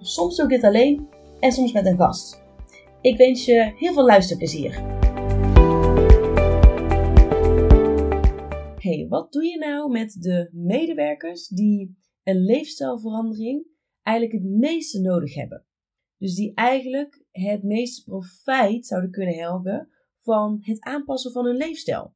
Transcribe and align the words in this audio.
Soms 0.00 0.36
doe 0.36 0.44
ik 0.44 0.50
dit 0.50 0.64
alleen 0.64 1.08
en 1.40 1.52
soms 1.52 1.72
met 1.72 1.86
een 1.86 1.96
gast. 1.96 2.42
Ik 3.00 3.16
wens 3.16 3.44
je 3.44 3.72
heel 3.76 3.92
veel 3.92 4.04
luisterplezier. 4.04 4.72
Hey, 8.76 9.06
wat 9.08 9.32
doe 9.32 9.44
je 9.44 9.58
nou 9.58 9.90
met 9.90 10.16
de 10.20 10.48
medewerkers 10.52 11.48
die 11.48 11.98
een 12.22 12.44
leefstijlverandering 12.44 13.66
eigenlijk 14.02 14.42
het 14.42 14.50
meeste 14.52 15.00
nodig 15.00 15.34
hebben? 15.34 15.66
Dus 16.18 16.34
die 16.34 16.54
eigenlijk 16.54 17.24
het 17.30 17.62
meeste 17.62 18.04
profijt 18.04 18.86
zouden 18.86 19.10
kunnen 19.10 19.34
helpen 19.34 19.88
van 20.18 20.58
het 20.60 20.80
aanpassen 20.80 21.32
van 21.32 21.44
hun 21.44 21.56
leefstijl. 21.56 22.14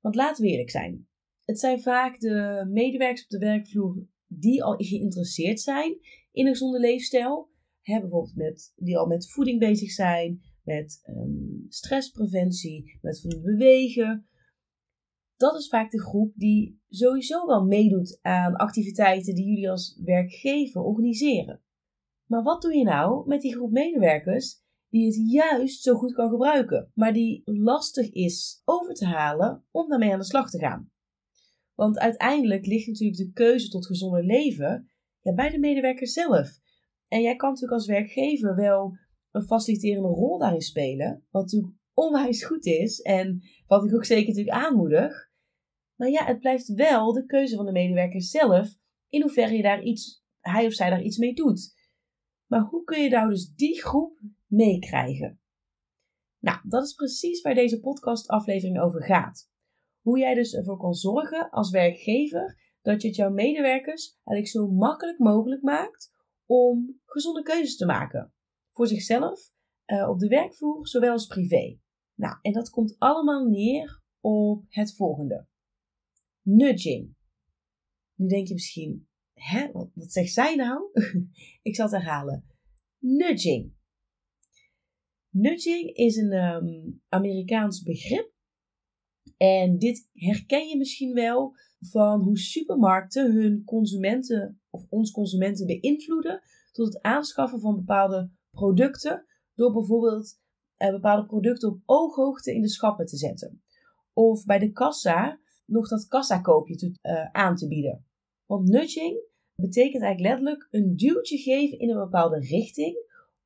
Want 0.00 0.14
laten 0.14 0.44
we 0.44 0.50
eerlijk 0.50 0.70
zijn. 0.70 1.08
Het 1.44 1.58
zijn 1.58 1.80
vaak 1.80 2.20
de 2.20 2.66
medewerkers 2.70 3.22
op 3.22 3.28
de 3.28 3.38
werkvloer 3.38 4.06
die 4.26 4.64
al 4.64 4.74
geïnteresseerd 4.76 5.60
zijn 5.60 5.98
in 6.34 6.46
een 6.46 6.52
gezonde 6.52 6.80
leefstijl. 6.80 7.52
Bijvoorbeeld 7.82 8.36
met, 8.36 8.72
die 8.76 8.98
al 8.98 9.06
met 9.06 9.30
voeding 9.30 9.58
bezig 9.58 9.90
zijn, 9.90 10.40
met 10.62 11.02
um, 11.08 11.66
stresspreventie, 11.68 12.98
met 13.02 13.40
bewegen. 13.42 14.28
Dat 15.36 15.58
is 15.58 15.68
vaak 15.68 15.90
de 15.90 16.00
groep 16.00 16.32
die 16.34 16.80
sowieso 16.88 17.46
wel 17.46 17.64
meedoet 17.64 18.18
aan 18.22 18.56
activiteiten 18.56 19.34
die 19.34 19.46
jullie 19.46 19.70
als 19.70 20.00
werkgever 20.04 20.80
organiseren. 20.80 21.62
Maar 22.26 22.42
wat 22.42 22.62
doe 22.62 22.76
je 22.76 22.84
nou 22.84 23.28
met 23.28 23.40
die 23.40 23.54
groep 23.54 23.70
medewerkers 23.70 24.62
die 24.88 25.06
het 25.06 25.30
juist 25.30 25.82
zo 25.82 25.94
goed 25.94 26.14
kan 26.14 26.30
gebruiken, 26.30 26.90
maar 26.94 27.12
die 27.12 27.42
lastig 27.44 28.12
is 28.12 28.62
over 28.64 28.94
te 28.94 29.06
halen 29.06 29.64
om 29.70 29.88
daarmee 29.88 30.12
aan 30.12 30.18
de 30.18 30.24
slag 30.24 30.50
te 30.50 30.58
gaan? 30.58 30.92
Want 31.74 31.98
uiteindelijk 31.98 32.66
ligt 32.66 32.86
natuurlijk 32.86 33.18
de 33.18 33.32
keuze 33.32 33.68
tot 33.68 33.86
gezonder 33.86 34.24
leven 34.24 34.88
bij 35.32 35.50
de 35.50 35.58
medewerker 35.58 36.08
zelf. 36.08 36.48
En 37.08 37.22
jij 37.22 37.36
kan 37.36 37.48
natuurlijk 37.48 37.78
als 37.78 37.86
werkgever 37.86 38.56
wel 38.56 38.96
een 39.30 39.42
faciliterende 39.46 40.08
rol 40.08 40.38
daarin 40.38 40.60
spelen, 40.60 41.26
wat 41.30 41.42
natuurlijk 41.42 41.74
onwijs 41.94 42.44
goed 42.44 42.66
is 42.66 43.00
en 43.00 43.42
wat 43.66 43.84
ik 43.84 43.94
ook 43.94 44.04
zeker 44.04 44.28
natuurlijk 44.28 44.56
aanmoedig. 44.56 45.30
Maar 45.96 46.08
ja, 46.08 46.24
het 46.24 46.38
blijft 46.38 46.74
wel 46.74 47.12
de 47.12 47.26
keuze 47.26 47.56
van 47.56 47.66
de 47.66 47.72
medewerker 47.72 48.22
zelf 48.22 48.74
in 49.08 49.22
hoeverre 49.22 49.56
je 49.56 49.62
daar 49.62 49.82
iets, 49.82 50.24
hij 50.40 50.66
of 50.66 50.72
zij 50.72 50.90
daar 50.90 51.02
iets 51.02 51.18
mee 51.18 51.34
doet. 51.34 51.74
Maar 52.46 52.60
hoe 52.60 52.84
kun 52.84 53.02
je 53.02 53.08
nou 53.08 53.28
dus 53.28 53.54
die 53.54 53.82
groep 53.82 54.20
meekrijgen? 54.46 55.40
Nou, 56.38 56.58
dat 56.68 56.84
is 56.84 56.94
precies 56.94 57.42
waar 57.42 57.54
deze 57.54 57.80
podcastaflevering 57.80 58.80
over 58.80 59.02
gaat. 59.02 59.50
Hoe 60.00 60.18
jij 60.18 60.34
dus 60.34 60.54
ervoor 60.54 60.78
kan 60.78 60.94
zorgen 60.94 61.50
als 61.50 61.70
werkgever 61.70 62.73
dat 62.84 63.02
je 63.02 63.08
het 63.08 63.16
jouw 63.16 63.30
medewerkers 63.30 64.18
eigenlijk 64.24 64.48
zo 64.48 64.72
makkelijk 64.72 65.18
mogelijk 65.18 65.62
maakt 65.62 66.12
om 66.46 67.00
gezonde 67.04 67.42
keuzes 67.42 67.76
te 67.76 67.86
maken. 67.86 68.32
Voor 68.72 68.86
zichzelf, 68.86 69.50
uh, 69.86 70.08
op 70.08 70.18
de 70.18 70.28
werkvloer, 70.28 70.88
zowel 70.88 71.12
als 71.12 71.26
privé. 71.26 71.78
Nou, 72.14 72.38
en 72.42 72.52
dat 72.52 72.70
komt 72.70 72.94
allemaal 72.98 73.48
neer 73.48 74.02
op 74.20 74.64
het 74.68 74.94
volgende. 74.94 75.46
Nudging. 76.42 77.14
Nu 78.14 78.26
denk 78.26 78.48
je 78.48 78.54
misschien, 78.54 79.08
hè, 79.32 79.72
wat, 79.72 79.90
wat 79.94 80.12
zegt 80.12 80.32
zij 80.32 80.54
nou? 80.54 80.90
Ik 81.62 81.74
zal 81.74 81.84
het 81.84 81.94
herhalen. 81.94 82.46
Nudging. 82.98 83.72
Nudging 85.28 85.96
is 85.96 86.16
een 86.16 86.32
um, 86.32 87.02
Amerikaans 87.08 87.82
begrip. 87.82 88.33
En 89.36 89.78
dit 89.78 90.08
herken 90.12 90.68
je 90.68 90.76
misschien 90.76 91.14
wel 91.14 91.56
van 91.80 92.22
hoe 92.22 92.38
supermarkten 92.38 93.32
hun 93.32 93.62
consumenten 93.64 94.60
of 94.70 94.86
ons 94.88 95.10
consumenten 95.10 95.66
beïnvloeden 95.66 96.42
tot 96.72 96.86
het 96.86 97.02
aanschaffen 97.02 97.60
van 97.60 97.74
bepaalde 97.74 98.30
producten 98.50 99.26
door 99.54 99.72
bijvoorbeeld 99.72 100.40
eh, 100.76 100.90
bepaalde 100.90 101.26
producten 101.26 101.68
op 101.68 101.80
ooghoogte 101.84 102.54
in 102.54 102.62
de 102.62 102.68
schappen 102.68 103.06
te 103.06 103.16
zetten. 103.16 103.62
Of 104.12 104.44
bij 104.44 104.58
de 104.58 104.72
kassa 104.72 105.40
nog 105.66 105.88
dat 105.88 106.06
kassakoopje 106.06 106.76
te, 106.76 106.92
uh, 107.02 107.30
aan 107.30 107.56
te 107.56 107.68
bieden. 107.68 108.06
Want 108.46 108.68
nudging 108.68 109.22
betekent 109.54 110.02
eigenlijk 110.02 110.20
letterlijk 110.20 110.68
een 110.70 110.96
duwtje 110.96 111.38
geven 111.38 111.78
in 111.78 111.90
een 111.90 111.98
bepaalde 111.98 112.38
richting 112.38 112.96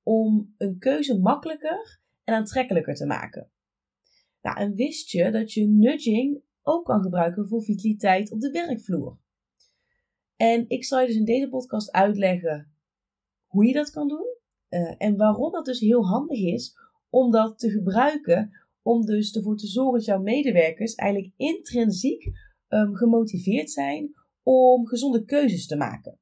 om 0.02 0.54
een 0.56 0.78
keuze 0.78 1.18
makkelijker 1.18 2.00
en 2.24 2.34
aantrekkelijker 2.34 2.94
te 2.94 3.06
maken. 3.06 3.50
En 4.56 4.74
wist 4.74 5.10
je 5.10 5.30
dat 5.30 5.52
je 5.52 5.66
nudging 5.66 6.42
ook 6.62 6.84
kan 6.84 7.02
gebruiken 7.02 7.48
voor 7.48 7.62
vitaliteit 7.62 8.32
op 8.32 8.40
de 8.40 8.50
werkvloer. 8.50 9.18
En 10.36 10.64
ik 10.68 10.84
zal 10.84 11.00
je 11.00 11.06
dus 11.06 11.16
in 11.16 11.24
deze 11.24 11.48
podcast 11.48 11.92
uitleggen 11.92 12.72
hoe 13.46 13.66
je 13.66 13.72
dat 13.72 13.90
kan 13.90 14.08
doen 14.08 14.36
uh, 14.68 14.94
en 14.98 15.16
waarom 15.16 15.52
dat 15.52 15.64
dus 15.64 15.80
heel 15.80 16.06
handig 16.06 16.40
is 16.40 16.76
om 17.10 17.30
dat 17.30 17.58
te 17.58 17.70
gebruiken 17.70 18.50
om 18.82 19.04
dus 19.04 19.36
ervoor 19.36 19.56
te 19.56 19.66
zorgen 19.66 19.92
dat 19.92 20.04
jouw 20.04 20.20
medewerkers 20.20 20.94
eigenlijk 20.94 21.32
intrinsiek 21.36 22.30
um, 22.68 22.94
gemotiveerd 22.94 23.70
zijn 23.70 24.14
om 24.42 24.86
gezonde 24.86 25.24
keuzes 25.24 25.66
te 25.66 25.76
maken. 25.76 26.18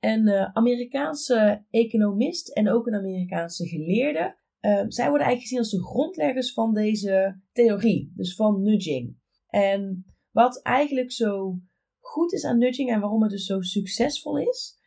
Een 0.00 0.26
uh, 0.26 0.52
Amerikaanse 0.52 1.64
economist 1.70 2.48
en 2.48 2.70
ook 2.70 2.86
een 2.86 2.94
Amerikaanse 2.94 3.68
geleerde 3.68 4.36
Ehm, 4.60 4.90
zij 4.90 5.08
worden 5.08 5.26
eigenlijk 5.26 5.40
gezien 5.40 5.58
als 5.58 5.70
de 5.70 5.82
grondleggers 5.82 6.52
van 6.52 6.74
deze 6.74 7.40
theorie, 7.52 8.12
dus 8.14 8.34
van 8.34 8.62
nudging. 8.62 9.16
En 9.46 10.04
wat 10.30 10.62
eigenlijk 10.62 11.12
zo 11.12 11.60
goed 11.98 12.32
is 12.32 12.44
aan 12.44 12.58
nudging 12.58 12.90
en 12.90 13.00
waarom 13.00 13.22
het 13.22 13.30
dus 13.30 13.46
zo 13.46 13.60
succesvol 13.60 14.38
is, 14.38 14.78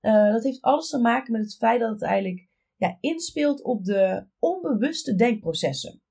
uh, 0.00 0.32
dat 0.32 0.44
heeft 0.44 0.60
alles 0.60 0.88
te 0.88 0.98
maken 0.98 1.32
met 1.32 1.42
het 1.42 1.56
feit 1.56 1.80
dat 1.80 1.90
het 1.90 2.02
eigenlijk 2.02 2.48
ja, 2.76 2.98
inspeelt 3.00 3.62
op 3.62 3.84
de 3.84 4.26
onbewuste 4.38 5.14
denkprocessen, 5.14 6.02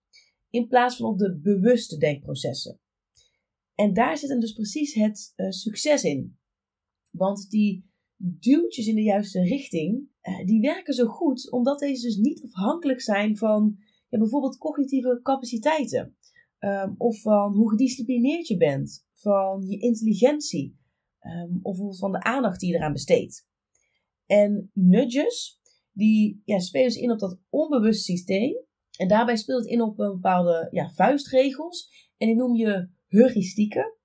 in 0.50 0.68
plaats 0.68 0.96
van 0.96 1.10
op 1.10 1.18
de 1.18 1.40
bewuste 1.40 1.98
denkprocessen. 1.98 2.80
En 3.76 3.94
daar 3.94 4.18
zit 4.18 4.30
dan 4.30 4.40
dus 4.40 4.54
precies 4.54 4.94
het 4.94 5.34
uh, 5.36 5.50
succes 5.50 6.04
in. 6.04 6.40
Want 7.12 7.50
die 7.50 7.92
duwtjes 8.18 8.88
in 8.88 8.96
de 8.96 9.02
juiste 9.02 9.42
richting, 9.42 10.10
uh, 10.22 10.46
die 10.46 10.62
werken 10.62 10.94
zo 10.94 11.06
goed 11.06 11.52
omdat 11.52 11.80
deze 11.80 12.06
dus 12.06 12.18
niet 12.18 12.44
afhankelijk 12.44 13.02
zijn 13.02 13.38
van 13.38 13.78
bijvoorbeeld 14.10 14.58
cognitieve 14.58 15.20
capaciteiten. 15.24 16.16
Um, 16.60 16.96
of 16.98 17.22
van 17.22 17.54
hoe 17.54 17.70
gedisciplineerd 17.70 18.48
je 18.48 18.58
bent, 18.58 19.06
van 19.14 19.64
je 19.68 19.80
intelligentie, 19.80 20.78
um, 21.22 21.60
of 21.62 21.98
van 22.00 22.12
de 22.12 22.24
aandacht 22.24 22.60
die 22.60 22.70
je 22.70 22.76
eraan 22.76 22.94
besteedt. 22.94 23.48
En 24.26 24.72
nudges, 24.74 25.60
die 25.92 26.42
ja, 26.46 26.60
spelen 26.60 26.88
dus 26.88 26.98
in 26.98 27.12
op 27.12 27.20
dat 27.20 27.40
onbewust 27.50 28.04
systeem. 28.04 28.56
En 28.98 29.08
daarbij 29.08 29.36
speelt 29.36 29.64
het 29.64 29.72
in 29.72 29.82
op 29.82 29.96
bepaalde 29.96 30.68
ja, 30.72 30.90
vuistregels. 30.90 31.90
En 32.18 32.28
die 32.28 32.36
noem 32.36 32.56
je 32.56 32.90
heuristieken 33.08 33.97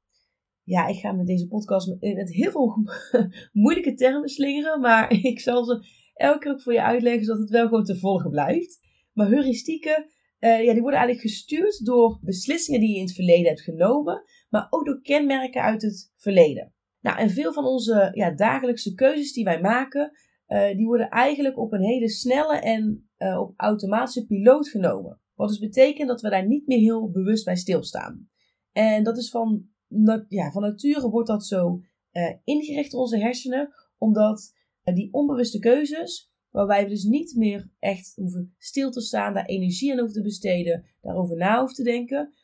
ja, 0.64 0.86
ik 0.86 0.96
ga 0.96 1.12
met 1.12 1.26
deze 1.26 1.48
podcast 1.48 1.96
met 2.00 2.32
heel 2.32 2.50
veel 2.50 2.84
moeilijke 3.62 3.94
termen 3.94 4.28
slingeren, 4.28 4.80
maar 4.80 5.12
ik 5.32 5.40
zal 5.40 5.64
ze 5.64 5.84
elke 6.14 6.38
keer 6.38 6.52
ook 6.52 6.62
voor 6.62 6.72
je 6.72 6.82
uitleggen 6.82 7.24
zodat 7.24 7.40
het 7.40 7.50
wel 7.50 7.68
gewoon 7.68 7.84
te 7.84 7.98
volgen 7.98 8.30
blijft. 8.30 8.80
Maar 9.12 9.28
heuristieken, 9.28 10.06
uh, 10.40 10.64
ja, 10.64 10.72
die 10.72 10.82
worden 10.82 11.00
eigenlijk 11.00 11.20
gestuurd 11.20 11.84
door 11.84 12.18
beslissingen 12.22 12.80
die 12.80 12.90
je 12.90 12.96
in 12.96 13.04
het 13.04 13.14
verleden 13.14 13.46
hebt 13.46 13.60
genomen, 13.60 14.22
maar 14.50 14.66
ook 14.70 14.86
door 14.86 15.00
kenmerken 15.02 15.62
uit 15.62 15.82
het 15.82 16.12
verleden. 16.16 16.74
Nou, 17.00 17.18
en 17.18 17.30
veel 17.30 17.52
van 17.52 17.64
onze 17.64 18.10
ja, 18.12 18.30
dagelijkse 18.30 18.94
keuzes 18.94 19.32
die 19.32 19.44
wij 19.44 19.60
maken, 19.60 20.12
uh, 20.48 20.76
die 20.76 20.86
worden 20.86 21.08
eigenlijk 21.08 21.58
op 21.58 21.72
een 21.72 21.82
hele 21.82 22.08
snelle 22.08 22.58
en 22.58 23.10
uh, 23.18 23.40
op 23.40 23.54
automatische 23.56 24.26
piloot 24.26 24.68
genomen. 24.68 25.20
Wat 25.34 25.48
dus 25.48 25.58
betekent 25.58 26.08
dat 26.08 26.20
we 26.20 26.30
daar 26.30 26.46
niet 26.46 26.66
meer 26.66 26.78
heel 26.78 27.10
bewust 27.10 27.44
bij 27.44 27.56
stilstaan. 27.56 28.28
En 28.72 29.04
dat 29.04 29.18
is 29.18 29.30
van 29.30 29.71
ja, 30.28 30.50
van 30.50 30.62
nature 30.62 31.10
wordt 31.10 31.28
dat 31.28 31.46
zo 31.46 31.80
uh, 32.12 32.32
ingericht 32.44 32.92
in 32.92 32.98
onze 32.98 33.18
hersenen, 33.18 33.74
omdat 33.98 34.54
uh, 34.84 34.94
die 34.94 35.12
onbewuste 35.12 35.58
keuzes, 35.58 36.32
waarbij 36.50 36.82
we 36.82 36.88
dus 36.88 37.04
niet 37.04 37.34
meer 37.36 37.70
echt 37.78 38.12
hoeven 38.14 38.54
stil 38.58 38.90
te 38.90 39.00
staan, 39.00 39.34
daar 39.34 39.46
energie 39.46 39.92
aan 39.92 39.98
hoeven 39.98 40.16
te 40.16 40.22
besteden, 40.22 40.84
daarover 41.00 41.36
na 41.36 41.58
hoeven 41.58 41.76
te 41.76 41.82
denken, 41.82 42.34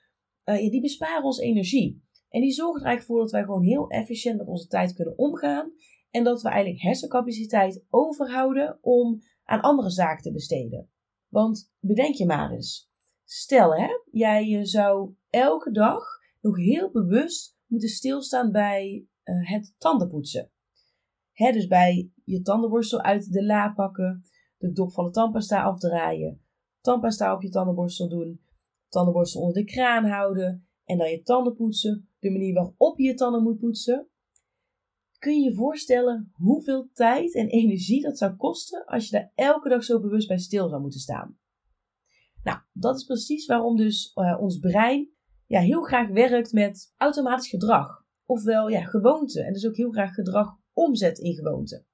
ja, 0.44 0.70
die 0.70 0.80
besparen 0.80 1.24
ons 1.24 1.38
energie. 1.38 2.02
En 2.28 2.40
die 2.40 2.52
zorgen 2.52 2.80
er 2.80 2.86
eigenlijk 2.86 3.06
voor 3.06 3.20
dat 3.20 3.30
wij 3.30 3.44
gewoon 3.44 3.62
heel 3.62 3.88
efficiënt 3.88 4.38
met 4.38 4.46
onze 4.46 4.66
tijd 4.66 4.94
kunnen 4.94 5.18
omgaan. 5.18 5.72
En 6.10 6.24
dat 6.24 6.42
we 6.42 6.48
eigenlijk 6.48 6.82
hersencapaciteit 6.82 7.84
overhouden 7.88 8.78
om 8.80 9.20
aan 9.44 9.60
andere 9.60 9.90
zaken 9.90 10.22
te 10.22 10.32
besteden. 10.32 10.90
Want 11.28 11.72
bedenk 11.80 12.14
je 12.14 12.26
maar 12.26 12.50
eens. 12.50 12.90
Stel 13.24 13.74
hè, 13.74 13.88
jij 14.10 14.64
zou 14.64 15.14
elke 15.30 15.70
dag 15.70 16.17
heel 16.56 16.90
bewust 16.90 17.56
moeten 17.66 17.88
stilstaan 17.88 18.52
bij 18.52 19.06
uh, 19.24 19.50
het 19.50 19.74
tandenpoetsen. 19.78 20.50
Hè, 21.32 21.52
dus 21.52 21.66
bij 21.66 22.10
je 22.24 22.42
tandenborstel 22.42 23.02
uit 23.02 23.32
de 23.32 23.44
la 23.44 23.72
pakken, 23.72 24.22
de 24.56 24.72
dop 24.72 24.92
van 24.92 25.04
de 25.04 25.10
tandpasta 25.10 25.62
afdraaien, 25.62 26.42
tandpasta 26.80 27.34
op 27.34 27.42
je 27.42 27.48
tandenborstel 27.48 28.08
doen, 28.08 28.40
tandenborstel 28.88 29.40
onder 29.40 29.56
de 29.56 29.72
kraan 29.72 30.04
houden 30.04 30.68
en 30.84 30.98
dan 30.98 31.10
je 31.10 31.22
tanden 31.22 31.54
poetsen, 31.54 32.08
de 32.18 32.30
manier 32.30 32.54
waarop 32.54 32.98
je 32.98 33.04
je 33.04 33.14
tanden 33.14 33.42
moet 33.42 33.58
poetsen. 33.58 34.08
Kun 35.18 35.40
je 35.40 35.50
je 35.50 35.54
voorstellen 35.54 36.30
hoeveel 36.32 36.90
tijd 36.92 37.34
en 37.34 37.48
energie 37.48 38.02
dat 38.02 38.18
zou 38.18 38.36
kosten 38.36 38.84
als 38.84 39.08
je 39.08 39.16
daar 39.16 39.32
elke 39.34 39.68
dag 39.68 39.84
zo 39.84 40.00
bewust 40.00 40.28
bij 40.28 40.38
stil 40.38 40.68
zou 40.68 40.80
moeten 40.80 41.00
staan? 41.00 41.38
Nou, 42.42 42.58
dat 42.72 42.96
is 42.96 43.04
precies 43.04 43.46
waarom 43.46 43.76
dus 43.76 44.12
uh, 44.14 44.40
ons 44.40 44.58
brein 44.58 45.10
ja, 45.48 45.60
heel 45.60 45.82
graag 45.82 46.08
werkt 46.08 46.52
met 46.52 46.94
automatisch 46.96 47.48
gedrag. 47.48 48.06
Ofwel 48.26 48.68
ja, 48.68 48.84
gewoonte. 48.84 49.42
En 49.42 49.52
dus 49.52 49.66
ook 49.66 49.76
heel 49.76 49.90
graag 49.90 50.14
gedrag 50.14 50.56
omzet 50.72 51.18
in 51.18 51.34
gewoonte. 51.34 51.84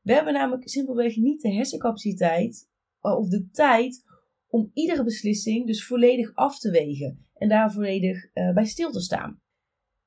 We 0.00 0.12
hebben 0.12 0.32
namelijk 0.32 0.68
simpelweg 0.68 1.16
niet 1.16 1.42
de 1.42 1.52
hersencapaciteit 1.52 2.68
eh, 3.00 3.16
of 3.16 3.28
de 3.28 3.48
tijd 3.50 4.04
om 4.46 4.70
iedere 4.72 5.04
beslissing 5.04 5.66
dus 5.66 5.86
volledig 5.86 6.34
af 6.34 6.58
te 6.58 6.70
wegen 6.70 7.26
en 7.34 7.48
daar 7.48 7.72
volledig 7.72 8.24
uh, 8.34 8.52
bij 8.54 8.64
stil 8.64 8.90
te 8.90 9.00
staan. 9.00 9.40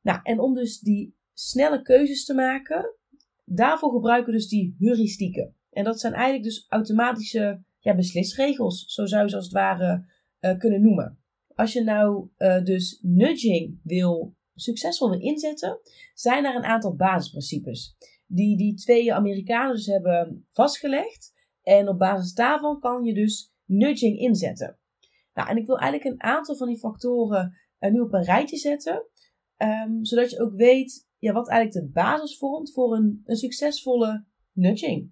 Nou, 0.01 0.19
en 0.23 0.39
om 0.39 0.53
dus 0.53 0.79
die 0.79 1.15
snelle 1.33 1.81
keuzes 1.81 2.25
te 2.25 2.33
maken, 2.33 2.95
daarvoor 3.45 3.91
gebruiken 3.91 4.31
we 4.31 4.37
dus 4.37 4.47
die 4.47 4.75
heuristieken. 4.79 5.55
En 5.69 5.83
dat 5.83 5.99
zijn 5.99 6.13
eigenlijk 6.13 6.43
dus 6.43 6.65
automatische 6.69 7.63
ja, 7.79 7.95
beslisregels, 7.95 8.85
zo 8.85 9.05
zou 9.05 9.23
je 9.23 9.29
ze 9.29 9.35
als 9.35 9.45
het 9.45 9.53
ware 9.53 10.05
uh, 10.39 10.57
kunnen 10.57 10.81
noemen. 10.81 11.19
Als 11.59 11.73
je 11.73 11.83
nou 11.83 12.29
uh, 12.37 12.63
dus 12.63 12.99
nudging 13.01 13.79
wil 13.83 14.35
succesvol 14.55 15.13
inzetten, 15.13 15.79
zijn 16.13 16.45
er 16.45 16.55
een 16.55 16.63
aantal 16.63 16.95
basisprincipes 16.95 17.97
die 18.25 18.57
die 18.57 18.75
twee 18.75 19.13
Amerikanen 19.13 19.75
dus 19.75 19.85
hebben 19.85 20.47
vastgelegd. 20.49 21.33
En 21.61 21.87
op 21.87 21.97
basis 21.97 22.33
daarvan 22.33 22.79
kan 22.79 23.03
je 23.03 23.13
dus 23.13 23.53
nudging 23.65 24.19
inzetten. 24.19 24.79
Nou, 25.33 25.49
en 25.49 25.57
ik 25.57 25.65
wil 25.65 25.77
eigenlijk 25.77 26.13
een 26.13 26.29
aantal 26.29 26.55
van 26.55 26.67
die 26.67 26.77
factoren 26.77 27.57
uh, 27.79 27.91
nu 27.91 27.99
op 27.99 28.13
een 28.13 28.23
rijtje 28.23 28.57
zetten, 28.57 29.05
um, 29.57 30.05
zodat 30.05 30.31
je 30.31 30.39
ook 30.39 30.53
weet 30.55 31.07
ja, 31.17 31.33
wat 31.33 31.49
eigenlijk 31.49 31.85
de 31.85 31.91
basis 31.91 32.37
vormt 32.37 32.71
voor 32.73 32.95
een, 32.95 33.21
een 33.25 33.37
succesvolle 33.37 34.25
nudging. 34.51 35.11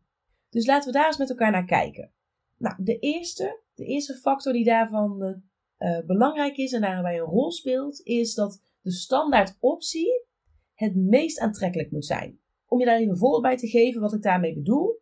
Dus 0.49 0.65
laten 0.65 0.91
we 0.91 0.97
daar 0.97 1.07
eens 1.07 1.17
met 1.17 1.29
elkaar 1.29 1.51
naar 1.51 1.65
kijken. 1.65 2.11
Nou, 2.57 2.83
de 2.83 2.99
eerste, 2.99 3.61
de 3.73 3.85
eerste 3.85 4.13
factor 4.13 4.53
die 4.53 4.65
daarvan 4.65 5.45
uh, 5.79 5.99
belangrijk 6.05 6.57
is 6.57 6.71
en 6.71 6.81
daarbij 6.81 7.19
een 7.19 7.25
rol 7.25 7.51
speelt, 7.51 8.01
is 8.03 8.33
dat 8.33 8.61
de 8.81 8.91
standaard 8.91 9.57
optie 9.59 10.25
het 10.73 10.95
meest 10.95 11.39
aantrekkelijk 11.39 11.91
moet 11.91 12.05
zijn. 12.05 12.39
Om 12.65 12.79
je 12.79 12.85
daar 12.85 12.97
even 12.97 13.11
een 13.11 13.17
voorbeeld 13.17 13.41
bij 13.41 13.57
te 13.57 13.67
geven 13.67 14.01
wat 14.01 14.13
ik 14.13 14.21
daarmee 14.21 14.53
bedoel. 14.53 15.01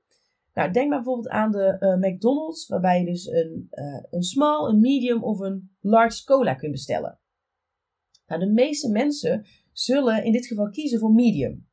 Nou, 0.53 0.71
denk 0.71 0.89
maar 0.89 0.97
bijvoorbeeld 0.97 1.29
aan 1.29 1.51
de 1.51 1.77
uh, 1.79 2.09
McDonald's, 2.09 2.67
waarbij 2.67 2.99
je 2.99 3.05
dus 3.05 3.25
een, 3.27 3.67
uh, 3.71 4.03
een 4.09 4.23
small, 4.23 4.69
een 4.69 4.79
medium 4.79 5.23
of 5.23 5.39
een 5.39 5.75
large 5.79 6.23
cola 6.23 6.53
kunt 6.53 6.71
bestellen. 6.71 7.19
Nou, 8.27 8.41
de 8.41 8.51
meeste 8.51 8.91
mensen 8.91 9.45
zullen 9.71 10.23
in 10.23 10.31
dit 10.31 10.45
geval 10.45 10.69
kiezen 10.69 10.99
voor 10.99 11.13
medium. 11.13 11.67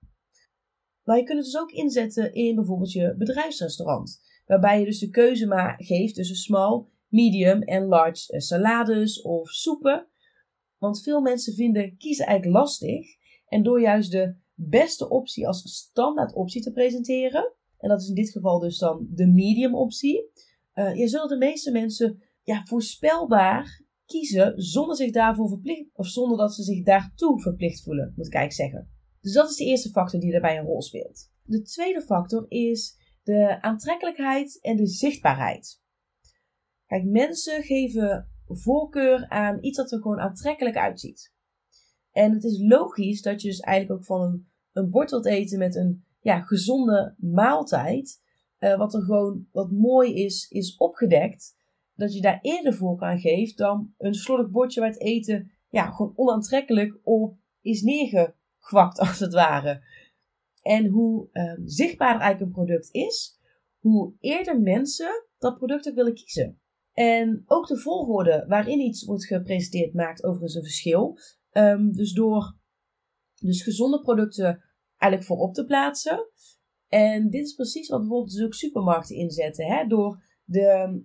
Maar 1.02 1.16
je 1.16 1.22
kunt 1.22 1.38
het 1.38 1.46
dus 1.46 1.60
ook 1.60 1.70
inzetten 1.70 2.34
in 2.34 2.54
bijvoorbeeld 2.54 2.92
je 2.92 3.14
bedrijfsrestaurant, 3.18 4.20
waarbij 4.46 4.78
je 4.78 4.84
dus 4.84 4.98
de 4.98 5.10
keuze 5.10 5.46
maar 5.46 5.74
geeft 5.82 6.14
tussen 6.14 6.36
small, 6.36 6.84
medium 7.12 7.62
en 7.62 7.84
large 7.86 8.34
uh, 8.34 8.40
salades 8.40 9.22
of 9.22 9.48
soepen. 9.48 10.06
Want 10.78 11.02
veel 11.02 11.20
mensen 11.20 11.54
vinden 11.54 11.96
kiezen 11.96 12.26
eigenlijk 12.26 12.58
lastig. 12.58 13.06
En 13.46 13.62
door 13.62 13.80
juist 13.80 14.10
de 14.10 14.34
beste 14.54 15.08
optie 15.08 15.46
als 15.46 15.76
standaard 15.76 16.34
optie 16.34 16.62
te 16.62 16.72
presenteren, 16.72 17.52
en 17.78 17.88
dat 17.88 18.00
is 18.00 18.08
in 18.08 18.14
dit 18.14 18.30
geval 18.30 18.58
dus 18.58 18.78
dan 18.78 19.06
de 19.10 19.26
medium 19.26 19.74
optie, 19.74 20.30
uh, 20.74 20.96
je 20.96 21.08
zullen 21.08 21.28
de 21.28 21.36
meeste 21.36 21.70
mensen 21.70 22.22
ja, 22.42 22.62
voorspelbaar 22.64 23.82
kiezen 24.06 24.62
zonder 24.62 24.96
zich 24.96 25.10
daarvoor 25.10 25.48
verplicht, 25.48 25.90
of 25.92 26.06
zonder 26.06 26.38
dat 26.38 26.54
ze 26.54 26.62
zich 26.62 26.84
daartoe 26.84 27.40
verplicht 27.40 27.82
voelen, 27.82 28.12
moet 28.16 28.26
ik 28.26 28.34
eigenlijk 28.34 28.72
zeggen. 28.72 28.90
Dus 29.20 29.32
dat 29.32 29.50
is 29.50 29.56
de 29.56 29.64
eerste 29.64 29.90
factor 29.90 30.20
die 30.20 30.32
daarbij 30.32 30.58
een 30.58 30.64
rol 30.64 30.82
speelt. 30.82 31.30
De 31.42 31.62
tweede 31.62 32.02
factor 32.02 32.44
is 32.48 32.96
de 33.22 33.62
aantrekkelijkheid 33.62 34.60
en 34.60 34.76
de 34.76 34.86
zichtbaarheid. 34.86 35.81
Kijk, 36.92 37.04
mensen 37.04 37.62
geven 37.62 38.28
voorkeur 38.46 39.28
aan 39.28 39.64
iets 39.64 39.76
dat 39.76 39.92
er 39.92 40.00
gewoon 40.00 40.20
aantrekkelijk 40.20 40.76
uitziet. 40.76 41.32
En 42.10 42.32
het 42.32 42.44
is 42.44 42.58
logisch 42.60 43.22
dat 43.22 43.42
je 43.42 43.48
dus 43.48 43.60
eigenlijk 43.60 44.00
ook 44.00 44.06
van 44.06 44.20
een, 44.20 44.48
een 44.72 44.90
bord 44.90 45.10
wilt 45.10 45.26
eten 45.26 45.58
met 45.58 45.76
een 45.76 46.04
ja, 46.20 46.40
gezonde 46.40 47.14
maaltijd. 47.18 48.22
Uh, 48.58 48.76
wat 48.76 48.94
er 48.94 49.02
gewoon 49.02 49.46
wat 49.52 49.70
mooi 49.70 50.14
is, 50.14 50.48
is 50.50 50.76
opgedekt. 50.76 51.56
Dat 51.94 52.14
je 52.14 52.20
daar 52.20 52.38
eerder 52.40 52.74
voorkeur 52.74 53.08
aan 53.08 53.20
geeft 53.20 53.56
dan 53.56 53.94
een 53.98 54.14
slordig 54.14 54.50
bordje 54.50 54.80
waar 54.80 54.90
het 54.90 55.00
eten 55.00 55.50
ja, 55.68 55.90
gewoon 55.90 56.12
onaantrekkelijk 56.16 56.98
op 57.02 57.36
is 57.60 57.82
neergegwakt, 57.82 58.98
als 59.08 59.18
het 59.18 59.32
ware. 59.32 59.82
En 60.62 60.86
hoe 60.86 61.28
uh, 61.32 61.52
zichtbaarder 61.64 62.22
eigenlijk 62.22 62.56
een 62.56 62.64
product 62.64 62.88
is, 62.90 63.40
hoe 63.78 64.14
eerder 64.20 64.60
mensen 64.60 65.26
dat 65.38 65.56
product 65.56 65.88
ook 65.88 65.94
willen 65.94 66.14
kiezen. 66.14 66.61
En 66.92 67.42
ook 67.46 67.66
de 67.66 67.78
volgorde 67.78 68.44
waarin 68.48 68.80
iets 68.80 69.04
wordt 69.04 69.26
gepresenteerd 69.26 69.94
maakt 69.94 70.24
overigens 70.24 70.54
een 70.54 70.62
verschil. 70.62 71.18
Um, 71.52 71.92
dus 71.92 72.12
door 72.12 72.56
dus 73.40 73.62
gezonde 73.62 74.00
producten 74.00 74.62
eigenlijk 74.96 75.24
voorop 75.24 75.54
te 75.54 75.64
plaatsen. 75.64 76.28
En 76.88 77.30
dit 77.30 77.44
is 77.44 77.54
precies 77.54 77.88
wat 77.88 78.00
bijvoorbeeld 78.00 78.32
dus 78.32 78.44
ook 78.44 78.54
supermarkten 78.54 79.16
inzetten. 79.16 79.66
Hè? 79.66 79.86
Door 79.86 80.22
de 80.44 81.02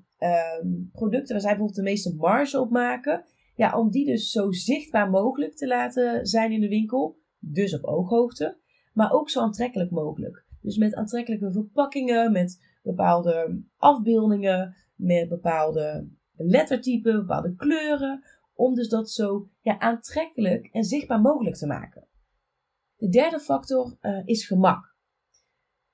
um, 0.62 0.90
producten 0.92 1.32
waar 1.32 1.42
zij 1.42 1.50
bijvoorbeeld 1.50 1.76
de 1.76 1.92
meeste 1.92 2.16
marge 2.16 2.60
op 2.60 2.70
maken. 2.70 3.26
Ja, 3.56 3.80
om 3.80 3.90
die 3.90 4.06
dus 4.06 4.32
zo 4.32 4.52
zichtbaar 4.52 5.10
mogelijk 5.10 5.56
te 5.56 5.68
laten 5.68 6.26
zijn 6.26 6.52
in 6.52 6.62
de 6.62 6.68
winkel. 6.68 7.18
Dus 7.40 7.76
op 7.76 7.84
ooghoogte. 7.84 8.58
Maar 8.94 9.12
ook 9.12 9.30
zo 9.30 9.42
aantrekkelijk 9.42 9.92
mogelijk. 9.92 10.46
Dus 10.62 10.78
met 10.78 10.96
aantrekkelijke 10.96 11.52
verpakkingen, 11.52 12.32
met 12.32 12.78
bepaalde 12.84 13.64
afbeeldingen, 13.78 14.76
met 14.98 15.30
bepaalde 15.30 16.10
lettertypen, 16.36 17.16
bepaalde 17.16 17.56
kleuren, 17.56 18.24
om 18.54 18.74
dus 18.74 18.90
dat 18.90 19.12
zo 19.12 19.50
ja, 19.62 19.80
aantrekkelijk 19.80 20.68
en 20.72 20.84
zichtbaar 20.84 21.22
mogelijk 21.22 21.56
te 21.56 21.68
maken. 21.68 22.08
De 22.96 23.10
derde 23.10 23.40
factor 23.40 23.98
uh, 24.02 24.22
is 24.26 24.46
gemak. 24.46 24.96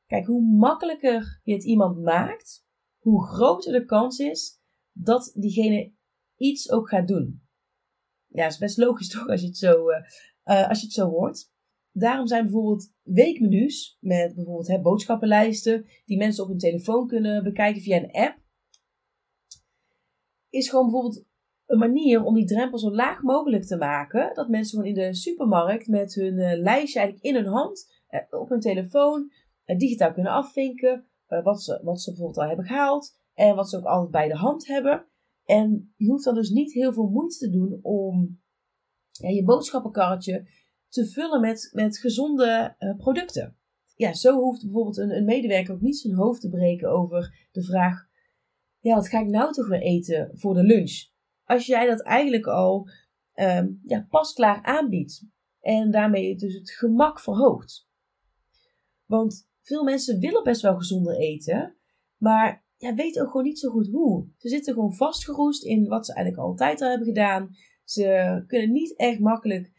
Kijk, 0.06 0.26
hoe 0.26 0.42
makkelijker 0.42 1.42
je 1.44 1.54
het 1.54 1.64
iemand 1.64 2.02
maakt, 2.02 2.66
hoe 2.98 3.26
groter 3.26 3.72
de 3.72 3.86
kans 3.86 4.20
is 4.20 4.62
dat 4.92 5.32
diegene 5.36 5.94
iets 6.36 6.72
ook 6.72 6.90
gaat 6.90 7.08
doen. 7.08 7.42
Ja, 8.28 8.46
is 8.46 8.58
best 8.58 8.78
logisch 8.78 9.10
toch 9.10 9.28
als 9.28 9.42
je 9.42 9.48
het 9.48 9.58
zo, 9.58 9.90
uh, 9.90 9.98
uh, 10.46 10.70
als 10.70 10.80
je 10.80 10.86
het 10.86 10.96
zo 10.96 11.10
hoort. 11.10 11.52
Daarom 11.92 12.28
zijn 12.28 12.44
bijvoorbeeld 12.44 12.94
weekmenu's 13.02 13.98
met 14.00 14.36
bijvoorbeeld 14.36 14.82
boodschappenlijsten 14.82 15.86
die 16.06 16.18
mensen 16.18 16.44
op 16.44 16.50
hun 16.50 16.58
telefoon 16.58 17.08
kunnen 17.08 17.44
bekijken 17.44 17.82
via 17.82 17.98
een 17.98 18.12
app 18.12 18.43
is 20.54 20.70
gewoon 20.70 20.86
bijvoorbeeld 20.86 21.26
een 21.66 21.80
manier 21.80 22.24
om 22.24 22.34
die 22.34 22.46
drempel 22.46 22.80
zo 22.80 22.92
laag 22.92 23.22
mogelijk 23.22 23.66
te 23.66 23.78
maken. 23.78 24.34
Dat 24.34 24.50
mensen 24.50 24.78
gewoon 24.78 24.96
in 24.96 25.02
de 25.02 25.16
supermarkt 25.16 25.88
met 25.88 26.14
hun 26.14 26.34
uh, 26.34 26.62
lijstje 26.62 27.00
eigenlijk 27.00 27.26
in 27.26 27.36
hun 27.36 27.54
hand, 27.54 27.94
uh, 28.10 28.40
op 28.42 28.50
hun 28.50 28.60
telefoon, 28.60 29.32
uh, 29.66 29.78
digitaal 29.78 30.14
kunnen 30.14 30.32
afvinken. 30.32 31.06
wat, 31.28 31.64
ze, 31.64 31.80
wat 31.84 32.02
ze 32.02 32.10
bijvoorbeeld 32.10 32.40
al 32.40 32.48
hebben 32.48 32.66
gehaald. 32.66 33.18
En 33.34 33.56
wat 33.56 33.70
ze 33.70 33.78
ook 33.78 33.86
altijd 33.86 34.12
bij 34.12 34.28
de 34.28 34.36
hand 34.36 34.68
hebben. 34.68 35.06
En 35.46 35.94
je 35.96 36.10
hoeft 36.10 36.24
dan 36.24 36.36
dus 36.36 36.50
niet 36.50 36.74
heel 36.74 36.94
veel 36.94 37.10
moeite 37.10 37.38
te 37.38 37.50
doen 37.50 37.80
om 37.82 38.42
je 39.12 39.44
boodschappenkarretje 39.44 40.48
te 40.90 41.08
vullen 41.08 41.42
met, 41.42 41.70
met 41.74 41.98
gezonde 41.98 42.76
producten. 42.98 43.58
Ja, 43.96 44.14
zo 44.14 44.40
hoeft 44.40 44.64
bijvoorbeeld 44.64 44.98
een, 44.98 45.12
een 45.12 45.26
medewerker 45.26 45.74
ook 45.74 45.82
niet 45.82 45.98
zijn 45.98 46.14
hoofd 46.14 46.42
te 46.42 46.50
breken 46.50 46.90
over 46.90 47.48
de 47.52 47.64
vraag 47.64 48.12
ja, 48.84 48.96
wat 48.96 49.08
ga 49.08 49.20
ik 49.20 49.28
nou 49.28 49.52
toch 49.52 49.68
weer 49.68 49.82
eten 49.82 50.32
voor 50.34 50.54
de 50.54 50.64
lunch? 50.64 51.06
Als 51.44 51.66
jij 51.66 51.88
dat 51.88 52.02
eigenlijk 52.02 52.46
al 52.46 52.90
um, 53.36 53.82
ja, 53.86 54.08
pasklaar 54.10 54.64
aanbiedt 54.64 55.26
en 55.60 55.92
daarmee 55.92 56.36
dus 56.36 56.54
het 56.54 56.72
gemak 56.72 57.20
verhoogt. 57.20 57.88
Want 59.06 59.50
veel 59.62 59.84
mensen 59.84 60.20
willen 60.20 60.44
best 60.44 60.62
wel 60.62 60.76
gezonder 60.76 61.18
eten, 61.18 61.76
maar 62.18 62.66
ja, 62.78 62.94
weten 62.94 63.22
ook 63.22 63.28
gewoon 63.32 63.46
niet 63.46 63.60
zo 63.60 63.70
goed 63.70 63.88
hoe. 63.88 64.28
Ze 64.38 64.50
zitten 64.50 64.74
gewoon 64.74 64.94
vastgeroest 64.94 65.64
in 65.64 65.88
wat 65.88 66.06
ze 66.06 66.14
eigenlijk 66.14 66.46
altijd 66.48 66.82
al 66.82 66.90
hebben 66.90 67.08
gedaan. 67.08 67.56
Ze 67.84 68.44
kunnen 68.48 68.72
niet 68.72 68.98
echt 68.98 69.20
makkelijk 69.20 69.72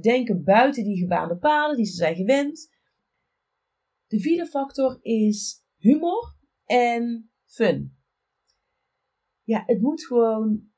denken 0.00 0.44
buiten 0.44 0.84
die 0.84 0.98
gebaande 0.98 1.36
paden 1.36 1.76
die 1.76 1.86
ze 1.86 1.94
zijn 1.94 2.16
gewend. 2.16 2.70
De 4.06 4.20
vierde 4.20 4.46
factor 4.46 4.98
is 5.02 5.64
humor 5.76 6.36
en 6.64 7.30
fun. 7.44 8.00
Ja, 9.44 9.62
het 9.66 9.80
moet 9.80 10.06
gewoon 10.06 10.70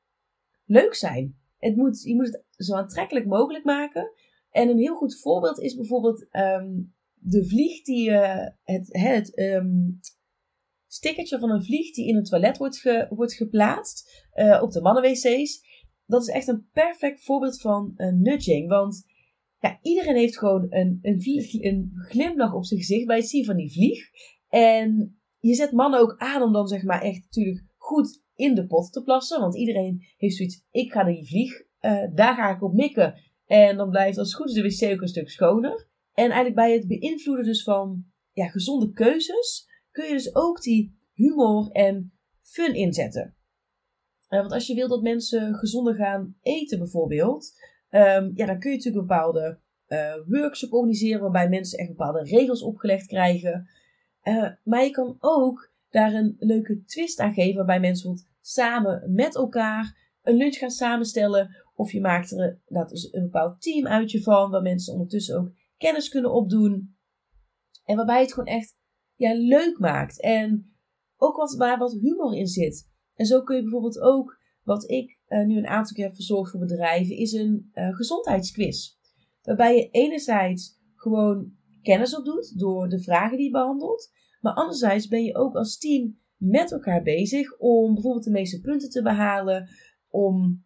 leuk 0.65 0.93
zijn. 0.93 1.37
Het 1.57 1.75
moet, 1.75 2.01
je 2.01 2.15
moet 2.15 2.25
het 2.25 2.43
zo 2.65 2.75
aantrekkelijk 2.75 3.25
mogelijk 3.25 3.63
maken. 3.63 4.11
En 4.49 4.69
een 4.69 4.77
heel 4.77 4.95
goed 4.95 5.19
voorbeeld 5.19 5.59
is 5.59 5.75
bijvoorbeeld 5.75 6.27
ehm, 6.29 6.81
de 7.13 7.45
vlieg 7.47 7.83
die 7.83 8.09
uh, 8.09 8.45
het, 8.63 8.87
het 8.91 9.39
um, 9.39 9.99
stickertje 10.87 11.39
van 11.39 11.49
een 11.49 11.63
vlieg 11.63 11.93
die 11.93 12.07
in 12.07 12.15
het 12.15 12.25
toilet 12.25 12.57
wordt, 12.57 12.77
ge, 12.77 13.07
wordt 13.09 13.33
geplaatst 13.33 14.25
uh, 14.35 14.61
op 14.61 14.71
de 14.71 14.81
mannenwc's. 14.81 15.63
Dat 16.05 16.21
is 16.21 16.27
echt 16.27 16.47
een 16.47 16.69
perfect 16.71 17.23
voorbeeld 17.23 17.61
van 17.61 17.93
nudging. 17.95 18.69
Want 18.69 19.05
ja, 19.59 19.79
iedereen 19.81 20.15
heeft 20.15 20.37
gewoon 20.37 20.65
een, 20.69 20.99
een, 21.01 21.21
een 21.61 21.91
glimlach 21.95 22.53
op 22.53 22.65
zijn 22.65 22.79
gezicht 22.79 23.05
bij 23.05 23.17
het 23.17 23.27
zien 23.27 23.45
van 23.45 23.55
die 23.55 23.71
vlieg. 23.71 24.09
En 24.49 25.19
je 25.39 25.53
zet 25.53 25.71
mannen 25.71 25.99
ook 25.99 26.15
aan 26.17 26.41
om 26.41 26.53
dan 26.53 26.67
zeg 26.67 26.83
maar 26.83 27.01
echt 27.01 27.21
natuurlijk 27.23 27.65
goed 27.77 28.23
in 28.35 28.55
de 28.55 28.65
pot 28.65 28.91
te 28.91 29.03
plassen. 29.03 29.39
Want 29.39 29.55
iedereen 29.55 30.05
heeft 30.17 30.35
zoiets, 30.35 30.65
ik 30.71 30.91
ga 30.91 31.03
die 31.03 31.27
vlieg, 31.27 31.61
uh, 31.81 32.03
daar 32.13 32.35
ga 32.35 32.49
ik 32.55 32.63
op 32.63 32.73
mikken. 32.73 33.21
En 33.45 33.77
dan 33.77 33.89
blijft 33.89 34.17
als 34.17 34.27
het 34.27 34.37
goed 34.37 34.49
is 34.49 34.53
de 34.53 34.87
wc 34.87 34.93
ook 34.93 35.01
een 35.01 35.07
stuk 35.07 35.29
schoner. 35.29 35.87
En 36.13 36.23
eigenlijk 36.23 36.55
bij 36.55 36.73
het 36.73 36.87
beïnvloeden 36.87 37.45
dus 37.45 37.63
van 37.63 38.05
ja, 38.31 38.47
gezonde 38.47 38.91
keuzes 38.91 39.67
kun 39.91 40.05
je 40.05 40.11
dus 40.11 40.35
ook 40.35 40.61
die 40.61 40.99
humor 41.13 41.69
en 41.71 42.13
fun 42.41 42.73
inzetten. 42.73 43.35
Uh, 44.29 44.39
want 44.39 44.51
als 44.51 44.67
je 44.67 44.75
wilt 44.75 44.89
dat 44.89 45.01
mensen 45.01 45.55
gezonder 45.55 45.95
gaan 45.95 46.35
eten 46.41 46.77
bijvoorbeeld, 46.77 47.51
um, 47.89 48.31
ja, 48.35 48.45
dan 48.45 48.59
kun 48.59 48.71
je 48.71 48.77
natuurlijk 48.77 49.07
bepaalde 49.07 49.59
uh, 49.87 50.15
workshop 50.27 50.73
organiseren 50.73 51.21
waarbij 51.21 51.49
mensen 51.49 51.79
echt 51.79 51.89
bepaalde 51.89 52.23
regels 52.23 52.61
opgelegd 52.61 53.07
krijgen. 53.07 53.69
Maar 54.63 54.83
je 54.83 54.91
kan 54.91 55.17
ook 55.19 55.73
daar 55.95 56.13
een 56.13 56.35
leuke 56.39 56.83
twist 56.83 57.19
aan 57.19 57.33
geven 57.33 57.55
waarbij 57.55 57.79
mensen 57.79 58.25
samen 58.41 59.13
met 59.13 59.35
elkaar 59.35 60.13
een 60.21 60.35
lunch 60.35 60.55
gaan 60.55 60.69
samenstellen. 60.69 61.55
Of 61.75 61.91
je 61.91 62.01
maakt 62.01 62.31
er 62.31 62.61
dat 62.65 62.91
is 62.91 63.13
een 63.13 63.23
bepaald 63.23 63.61
team 63.61 63.87
uit 63.87 64.11
je 64.11 64.21
van, 64.21 64.51
waar 64.51 64.61
mensen 64.61 64.93
ondertussen 64.93 65.37
ook 65.37 65.51
kennis 65.77 66.09
kunnen 66.09 66.33
opdoen. 66.33 66.95
En 67.85 67.95
waarbij 67.95 68.21
het 68.21 68.33
gewoon 68.33 68.53
echt 68.53 68.77
ja, 69.15 69.33
leuk 69.33 69.79
maakt. 69.79 70.21
En 70.21 70.75
ook 71.17 71.35
wat, 71.35 71.55
waar 71.55 71.77
wat 71.77 71.97
humor 71.99 72.35
in 72.35 72.47
zit. 72.47 72.89
En 73.13 73.25
zo 73.25 73.41
kun 73.41 73.55
je 73.55 73.61
bijvoorbeeld 73.61 73.99
ook, 73.99 74.39
wat 74.63 74.89
ik 74.89 75.19
uh, 75.27 75.45
nu 75.45 75.57
een 75.57 75.67
aantal 75.67 75.95
keer 75.95 76.05
heb 76.05 76.15
verzorgd 76.15 76.51
voor 76.51 76.59
bedrijven, 76.59 77.17
is 77.17 77.31
een 77.31 77.71
uh, 77.73 77.95
gezondheidsquiz. 77.95 78.95
Waarbij 79.41 79.75
je 79.75 79.89
enerzijds 79.89 80.79
gewoon 80.95 81.51
kennis 81.81 82.17
opdoet 82.17 82.59
door 82.59 82.89
de 82.89 83.01
vragen 83.01 83.37
die 83.37 83.45
je 83.45 83.51
behandelt. 83.51 84.11
Maar 84.45 84.53
anderzijds 84.53 85.07
ben 85.07 85.23
je 85.23 85.35
ook 85.35 85.55
als 85.55 85.77
team 85.77 86.19
met 86.37 86.71
elkaar 86.71 87.03
bezig 87.03 87.57
om 87.57 87.93
bijvoorbeeld 87.93 88.23
de 88.23 88.31
meeste 88.31 88.61
punten 88.61 88.89
te 88.89 89.01
behalen. 89.01 89.69
Om 90.09 90.65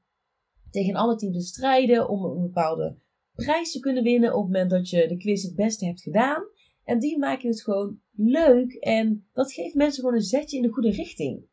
tegen 0.70 0.96
alle 0.96 1.16
teams 1.16 1.38
te 1.38 1.44
strijden. 1.44 2.10
Om 2.10 2.24
een 2.24 2.42
bepaalde 2.42 2.98
prijs 3.34 3.72
te 3.72 3.80
kunnen 3.80 4.04
winnen 4.04 4.36
op 4.36 4.44
het 4.44 4.52
moment 4.52 4.70
dat 4.70 4.90
je 4.90 5.08
de 5.08 5.18
quiz 5.18 5.44
het 5.44 5.56
beste 5.56 5.86
hebt 5.86 6.02
gedaan. 6.02 6.44
En 6.84 7.00
die 7.00 7.18
maken 7.18 7.50
het 7.50 7.62
gewoon 7.62 8.00
leuk 8.12 8.74
en 8.74 9.28
dat 9.34 9.54
geeft 9.54 9.76
mensen 9.76 10.04
gewoon 10.04 10.16
een 10.16 10.26
zetje 10.26 10.58
in 10.58 10.64
de 10.64 10.74
goede 10.74 10.92
richting. 10.92 11.46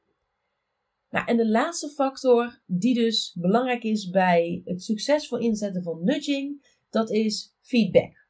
Nou, 1.11 1.27
en 1.27 1.37
de 1.37 1.49
laatste 1.49 1.89
factor 1.89 2.61
die 2.65 2.95
dus 2.95 3.37
belangrijk 3.41 3.83
is 3.83 4.11
bij 4.11 4.63
het 4.65 4.83
succesvol 4.83 5.39
inzetten 5.39 5.83
van 5.83 6.05
nudging, 6.05 6.79
dat 6.91 7.11
is 7.11 7.57
feedback. 7.61 8.29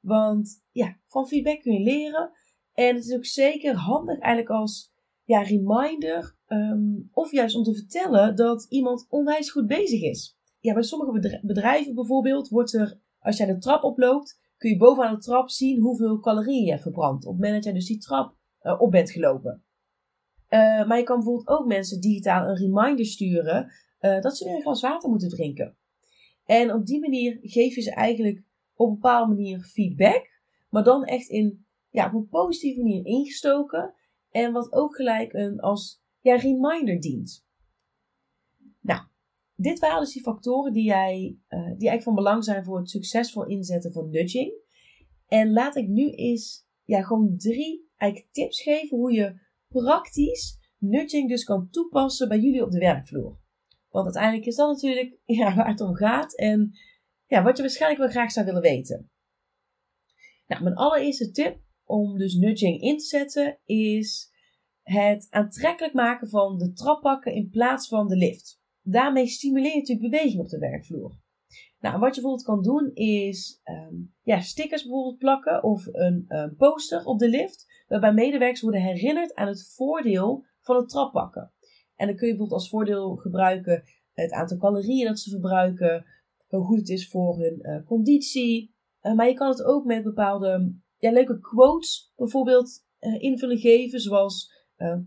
Want 0.00 0.62
ja, 0.70 0.98
van 1.06 1.26
feedback 1.26 1.60
kun 1.60 1.72
je 1.72 1.80
leren. 1.80 2.32
En 2.74 2.94
het 2.94 3.04
is 3.04 3.14
ook 3.14 3.24
zeker 3.24 3.74
handig 3.74 4.18
eigenlijk 4.18 4.60
als 4.60 4.92
ja, 5.24 5.42
reminder 5.42 6.36
um, 6.48 7.08
of 7.12 7.30
juist 7.30 7.56
om 7.56 7.62
te 7.62 7.74
vertellen 7.74 8.36
dat 8.36 8.66
iemand 8.68 9.06
onwijs 9.08 9.50
goed 9.50 9.66
bezig 9.66 10.02
is. 10.02 10.38
Ja, 10.60 10.72
bij 10.72 10.82
sommige 10.82 11.40
bedrijven 11.42 11.94
bijvoorbeeld 11.94 12.48
wordt 12.48 12.74
er, 12.74 13.00
als 13.18 13.36
jij 13.36 13.46
de 13.46 13.58
trap 13.58 13.82
oploopt, 13.82 14.40
kun 14.56 14.70
je 14.70 14.76
bovenaan 14.76 15.14
de 15.14 15.20
trap 15.20 15.50
zien 15.50 15.80
hoeveel 15.80 16.20
calorieën 16.20 16.64
je 16.64 16.78
verbrandt. 16.78 17.26
Op 17.26 17.32
het 17.32 17.40
moment 17.40 17.54
dat 17.54 17.64
jij 17.64 17.72
dus 17.72 17.86
die 17.86 17.98
trap 17.98 18.36
uh, 18.62 18.80
op 18.80 18.90
bent 18.90 19.10
gelopen. 19.10 19.64
Uh, 20.48 20.86
maar 20.86 20.98
je 20.98 21.04
kan 21.04 21.16
bijvoorbeeld 21.16 21.48
ook 21.48 21.66
mensen 21.66 22.00
digitaal 22.00 22.48
een 22.48 22.56
reminder 22.56 23.06
sturen 23.06 23.72
uh, 24.00 24.20
dat 24.20 24.36
ze 24.36 24.44
weer 24.44 24.54
een 24.54 24.62
glas 24.62 24.80
water 24.80 25.10
moeten 25.10 25.28
drinken. 25.28 25.76
En 26.44 26.72
op 26.72 26.86
die 26.86 27.00
manier 27.00 27.38
geef 27.40 27.74
je 27.74 27.80
ze 27.80 27.94
eigenlijk 27.94 28.42
op 28.74 28.88
een 28.88 28.94
bepaalde 28.94 29.34
manier 29.34 29.60
feedback. 29.60 30.32
Maar 30.70 30.84
dan 30.84 31.04
echt 31.04 31.28
in, 31.28 31.66
ja, 31.94 32.06
op 32.06 32.12
een 32.14 32.28
positieve 32.28 32.80
manier 32.80 33.04
ingestoken. 33.04 33.94
En 34.30 34.52
wat 34.52 34.72
ook 34.72 34.96
gelijk 34.96 35.32
een 35.32 35.60
als 35.60 36.02
ja, 36.20 36.34
reminder 36.36 37.00
dient. 37.00 37.46
Nou, 38.80 39.02
dit 39.54 39.78
waren 39.78 40.00
dus 40.00 40.12
die 40.12 40.22
factoren 40.22 40.72
die, 40.72 40.84
jij, 40.84 41.38
uh, 41.48 41.58
die 41.58 41.66
eigenlijk 41.66 42.02
van 42.02 42.14
belang 42.14 42.44
zijn 42.44 42.64
voor 42.64 42.78
het 42.78 42.90
succesvol 42.90 43.46
inzetten 43.46 43.92
van 43.92 44.10
nudging. 44.10 44.52
En 45.26 45.52
laat 45.52 45.76
ik 45.76 45.88
nu 45.88 46.10
eens 46.10 46.66
ja, 46.84 47.02
gewoon 47.02 47.36
drie 47.36 47.90
eigenlijk 47.96 48.32
tips 48.32 48.62
geven 48.62 48.98
hoe 48.98 49.12
je 49.12 49.40
praktisch 49.68 50.58
nudging 50.78 51.28
dus 51.28 51.44
kan 51.44 51.70
toepassen 51.70 52.28
bij 52.28 52.38
jullie 52.38 52.64
op 52.64 52.70
de 52.70 52.78
werkvloer. 52.78 53.38
Want 53.88 54.04
uiteindelijk 54.04 54.46
is 54.46 54.56
dat 54.56 54.68
natuurlijk 54.68 55.16
ja, 55.40 55.54
waar 55.54 55.68
het 55.68 55.80
om 55.80 55.94
gaat 55.94 56.36
en 56.36 56.78
ja, 57.26 57.42
wat 57.42 57.56
je 57.56 57.62
waarschijnlijk 57.62 58.00
wel 58.00 58.10
graag 58.10 58.30
zou 58.30 58.46
willen 58.46 58.62
weten. 58.62 59.10
Nou, 60.46 60.62
mijn 60.62 60.74
allereerste 60.74 61.30
tip 61.30 61.62
om 61.84 62.18
dus 62.18 62.34
nudging 62.34 62.80
in 62.80 62.98
te 62.98 63.04
zetten 63.04 63.58
is 63.64 64.32
het 64.82 65.26
aantrekkelijk 65.30 65.94
maken 65.94 66.28
van 66.28 66.58
de 66.58 66.72
trappakken 66.72 67.34
in 67.34 67.50
plaats 67.50 67.88
van 67.88 68.08
de 68.08 68.16
lift. 68.16 68.60
Daarmee 68.82 69.26
stimuleer 69.26 69.72
je 69.72 69.78
natuurlijk 69.78 70.10
beweging 70.10 70.40
op 70.40 70.48
de 70.48 70.58
werkvloer. 70.58 71.22
Nou, 71.80 71.98
wat 71.98 72.14
je 72.14 72.20
bijvoorbeeld 72.20 72.46
kan 72.46 72.62
doen 72.62 72.94
is 72.94 73.60
um, 73.64 74.14
ja, 74.22 74.40
stickers 74.40 74.82
bijvoorbeeld 74.82 75.18
plakken 75.18 75.62
of 75.62 75.86
een 75.86 76.24
um, 76.28 76.56
poster 76.56 77.04
op 77.04 77.18
de 77.18 77.28
lift, 77.28 77.84
waarbij 77.86 78.12
medewerkers 78.12 78.60
worden 78.60 78.80
herinnerd 78.80 79.34
aan 79.34 79.48
het 79.48 79.72
voordeel 79.74 80.44
van 80.60 80.76
het 80.76 80.88
trappakken. 80.88 81.52
En 81.96 82.06
dan 82.06 82.16
kun 82.16 82.26
je 82.26 82.32
bijvoorbeeld 82.32 82.60
als 82.60 82.68
voordeel 82.68 83.16
gebruiken 83.16 83.82
het 84.12 84.32
aantal 84.32 84.56
calorieën 84.56 85.06
dat 85.06 85.18
ze 85.18 85.30
verbruiken, 85.30 86.04
hoe 86.46 86.64
goed 86.64 86.78
het 86.78 86.88
is 86.88 87.08
voor 87.08 87.38
hun 87.38 87.58
uh, 87.62 87.86
conditie. 87.86 88.74
Uh, 89.02 89.14
maar 89.14 89.28
je 89.28 89.34
kan 89.34 89.48
het 89.48 89.62
ook 89.62 89.84
met 89.84 90.02
bepaalde 90.02 90.74
leuke 91.12 91.40
quotes 91.40 92.12
bijvoorbeeld 92.16 92.84
uh, 93.00 93.22
invulling 93.22 93.60
geven, 93.60 94.00
zoals 94.00 94.52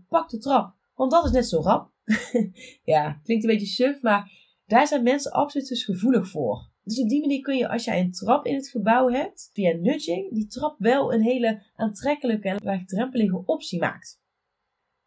pak 0.08 0.30
de 0.30 0.38
trap, 0.38 0.74
want 0.94 1.10
dat 1.10 1.24
is 1.24 1.30
net 1.30 1.48
zo 1.48 1.60
rap. 1.60 1.92
ja, 2.94 3.20
klinkt 3.22 3.44
een 3.44 3.50
beetje 3.50 3.66
suf, 3.66 4.02
maar 4.02 4.32
daar 4.66 4.86
zijn 4.86 5.02
mensen 5.02 5.32
absoluut 5.32 5.68
dus 5.68 5.84
gevoelig 5.84 6.28
voor. 6.28 6.70
Dus 6.88 7.00
op 7.00 7.08
die 7.08 7.20
manier 7.20 7.40
kun 7.40 7.56
je, 7.56 7.68
als 7.68 7.84
jij 7.84 8.00
een 8.00 8.12
trap 8.12 8.46
in 8.46 8.54
het 8.54 8.68
gebouw 8.68 9.08
hebt, 9.08 9.50
via 9.52 9.76
nudging, 9.76 10.34
die 10.34 10.46
trap 10.46 10.78
wel 10.78 11.12
een 11.12 11.22
hele 11.22 11.62
aantrekkelijke 11.74 12.48
en 12.48 12.60
laagdrempelige 12.62 13.42
optie 13.44 13.78
maakt. 13.78 14.20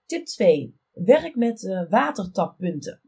Tip 0.06 0.26
2. 0.26 0.80
Werk 0.92 1.36
met 1.36 1.64
uh, 1.64 1.90
watertappunten. 1.90 3.02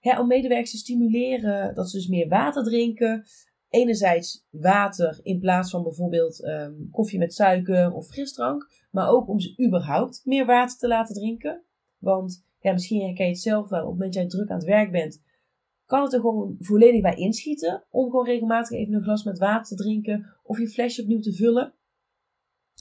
om 0.00 0.26
medewerkers 0.26 0.70
te 0.70 0.76
stimuleren 0.76 1.74
dat 1.74 1.90
ze 1.90 1.96
dus 1.96 2.08
meer 2.08 2.28
water 2.28 2.64
drinken. 2.64 3.24
Enerzijds 3.74 4.46
water 4.50 5.20
in 5.22 5.38
plaats 5.38 5.70
van 5.70 5.82
bijvoorbeeld 5.82 6.44
um, 6.44 6.88
koffie 6.90 7.18
met 7.18 7.34
suiker 7.34 7.92
of 7.92 8.06
frisdrank. 8.06 8.86
Maar 8.90 9.08
ook 9.08 9.28
om 9.28 9.40
ze 9.40 9.64
überhaupt 9.66 10.20
meer 10.24 10.46
water 10.46 10.78
te 10.78 10.88
laten 10.88 11.14
drinken. 11.14 11.64
Want 11.98 12.44
misschien 12.60 13.02
herken 13.02 13.24
je 13.24 13.30
het 13.30 13.40
zelf 13.40 13.68
wel. 13.68 13.80
Op 13.80 13.86
het 13.86 13.98
moment 13.98 14.14
dat 14.14 14.22
jij 14.22 14.30
druk 14.30 14.50
aan 14.50 14.56
het 14.56 14.66
werk 14.66 14.90
bent, 14.90 15.22
kan 15.86 16.02
het 16.02 16.12
er 16.12 16.20
gewoon 16.20 16.56
volledig 16.58 17.02
bij 17.02 17.14
inschieten. 17.14 17.84
Om 17.90 18.10
gewoon 18.10 18.26
regelmatig 18.26 18.78
even 18.78 18.94
een 18.94 19.02
glas 19.02 19.24
met 19.24 19.38
water 19.38 19.76
te 19.76 19.82
drinken 19.82 20.36
of 20.42 20.58
je 20.58 20.68
flesje 20.68 21.02
opnieuw 21.02 21.20
te 21.20 21.32
vullen. 21.32 21.74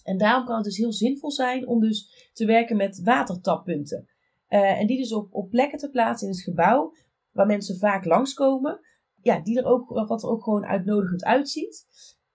En 0.03 0.17
daarom 0.17 0.45
kan 0.45 0.55
het 0.55 0.65
dus 0.65 0.77
heel 0.77 0.93
zinvol 0.93 1.31
zijn 1.31 1.67
om 1.67 1.79
dus 1.79 2.29
te 2.33 2.45
werken 2.45 2.77
met 2.77 3.01
watertappunten. 3.03 4.07
Uh, 4.50 4.79
en 4.79 4.88
die 4.88 4.97
dus 4.97 5.13
op, 5.13 5.33
op 5.33 5.50
plekken 5.50 5.79
te 5.79 5.89
plaatsen 5.89 6.27
in 6.27 6.33
het 6.33 6.43
gebouw 6.43 6.93
waar 7.31 7.45
mensen 7.45 7.77
vaak 7.77 8.05
langskomen. 8.05 8.79
Ja, 9.24 9.39
die 9.39 9.58
er 9.58 9.65
ook, 9.65 9.89
wat 9.89 10.24
er 10.24 10.30
ook 10.30 10.44
gewoon 10.44 10.65
uitnodigend 10.65 11.24
uitziet. 11.24 11.86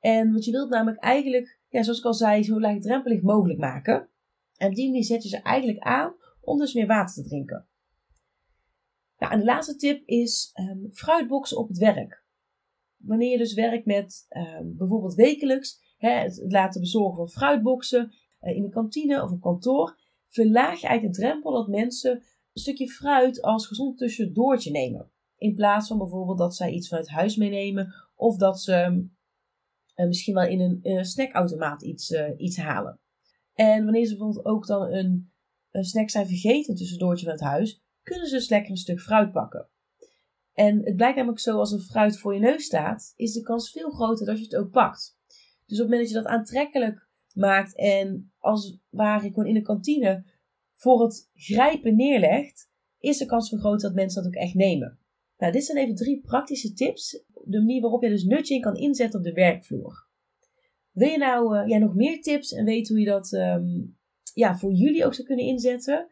En 0.01 0.33
wat 0.33 0.45
je 0.45 0.51
wilt 0.51 0.71
namelijk 0.71 1.03
eigenlijk, 1.03 1.61
ja, 1.69 1.83
zoals 1.83 1.99
ik 1.99 2.05
al 2.05 2.15
zei, 2.15 2.43
zo 2.43 2.61
laagdrempelig 2.61 3.23
mogelijk 3.23 3.59
maken. 3.59 4.09
En 4.57 4.69
op 4.69 4.75
die 4.75 4.87
manier 4.87 5.05
zet 5.05 5.23
je 5.23 5.29
ze 5.29 5.43
eigenlijk 5.43 5.79
aan 5.79 6.15
om 6.41 6.59
dus 6.59 6.75
meer 6.75 6.87
water 6.87 7.15
te 7.15 7.29
drinken. 7.29 7.69
Nou, 9.19 9.33
en 9.33 9.39
de 9.39 9.45
laatste 9.45 9.77
tip 9.77 10.07
is 10.07 10.53
um, 10.61 10.89
fruitboxen 10.93 11.59
op 11.59 11.69
het 11.69 11.79
werk. 11.79 12.25
Wanneer 12.97 13.31
je 13.31 13.39
dus 13.39 13.55
werkt 13.55 13.87
met 13.87 14.27
um, 14.29 14.77
bijvoorbeeld 14.77 15.15
wekelijks 15.15 15.95
hè, 15.97 16.11
het 16.11 16.45
laten 16.49 16.81
bezorgen 16.81 17.17
van 17.17 17.29
fruitboxen 17.29 18.13
uh, 18.41 18.57
in 18.57 18.63
de 18.63 18.69
kantine 18.69 19.23
of 19.23 19.31
op 19.31 19.41
kantoor, 19.41 19.99
verlaag 20.27 20.81
je 20.81 20.87
eigenlijk 20.87 21.17
de 21.17 21.23
drempel 21.23 21.53
dat 21.53 21.69
mensen 21.69 22.13
een 22.13 22.61
stukje 22.61 22.89
fruit 22.89 23.43
als 23.43 23.67
gezond 23.67 23.99
tussendoortje 23.99 24.71
nemen. 24.71 25.11
In 25.39 25.55
plaats 25.55 25.89
van 25.89 25.99
bijvoorbeeld 25.99 26.39
dat 26.39 26.57
zij 26.57 26.71
iets 26.71 26.89
vanuit 26.89 27.09
huis 27.09 27.37
meenemen 27.37 27.95
of 28.15 28.37
dat 28.37 28.61
ze 28.61 29.07
misschien 29.95 30.35
wel 30.35 30.47
in 30.47 30.81
een 30.83 31.05
snackautomaat 31.05 31.83
iets, 31.83 32.15
iets 32.37 32.57
halen. 32.57 33.01
En 33.55 33.85
wanneer 33.85 34.07
ze 34.07 34.17
bijvoorbeeld 34.17 34.45
ook 34.45 34.67
dan 34.67 34.93
een, 34.93 35.33
een 35.71 35.85
snack 35.85 36.11
zijn 36.11 36.27
vergeten 36.27 36.75
tussendoortje 36.75 37.25
van 37.25 37.35
het 37.35 37.43
huis, 37.45 37.83
kunnen 38.03 38.27
ze 38.27 38.35
dus 38.35 38.49
lekker 38.49 38.71
een 38.71 38.77
stuk 38.77 39.01
fruit 39.01 39.33
pakken. 39.33 39.69
En 40.53 40.85
het 40.85 40.97
blijkt 40.97 41.17
namelijk 41.17 41.41
zo, 41.41 41.59
als 41.59 41.73
een 41.73 41.81
fruit 41.81 42.19
voor 42.19 42.35
je 42.35 42.41
neus 42.41 42.65
staat, 42.65 43.13
is 43.17 43.33
de 43.33 43.43
kans 43.43 43.71
veel 43.71 43.91
groter 43.91 44.27
dat 44.27 44.39
je 44.39 44.45
het 44.45 44.57
ook 44.57 44.71
pakt. 44.71 45.17
Dus 45.67 45.81
op 45.81 45.85
het 45.85 45.89
moment 45.89 46.01
dat 46.01 46.09
je 46.09 46.15
dat 46.15 46.33
aantrekkelijk 46.33 47.09
maakt 47.35 47.77
en 47.77 48.33
als 48.39 48.79
waar 48.89 49.25
ik 49.25 49.33
gewoon 49.33 49.49
in 49.49 49.55
de 49.55 49.63
kantine 49.63 50.25
voor 50.73 51.03
het 51.03 51.31
grijpen 51.35 51.97
neerlegt, 51.97 52.71
is 52.99 53.19
de 53.19 53.27
kans 53.27 53.49
vergroot 53.49 53.81
dat 53.81 53.95
mensen 53.95 54.23
dat 54.23 54.33
ook 54.33 54.41
echt 54.41 54.55
nemen. 54.55 54.99
Nou, 55.39 55.53
dit 55.53 55.65
zijn 55.65 55.79
even 55.79 55.95
drie 55.95 56.21
praktische 56.21 56.73
tips. 56.73 57.25
De 57.45 57.59
manier 57.59 57.81
waarop 57.81 58.03
je 58.03 58.09
dus 58.09 58.25
nudging 58.25 58.63
kan 58.63 58.77
inzetten 58.77 59.19
op 59.19 59.25
de 59.25 59.33
werkvloer. 59.33 60.07
Wil 60.93 61.09
je 61.09 61.19
nou 61.19 61.69
uh, 61.71 61.79
nog 61.79 61.95
meer 61.95 62.21
tips 62.21 62.53
en 62.53 62.65
weten 62.65 62.95
hoe 62.95 63.05
je 63.05 63.11
dat 63.11 63.33
ehm, 63.33 63.67
ja, 64.35 64.57
voor 64.57 64.73
jullie 64.73 65.05
ook 65.05 65.15
zou 65.15 65.27
kunnen 65.27 65.45
inzetten? 65.45 66.09